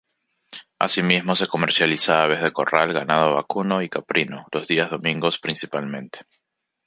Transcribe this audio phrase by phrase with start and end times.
[0.79, 6.21] Asimismo se comercializa aves de corral, ganado vacuno y caprino, los días domingos principalmente.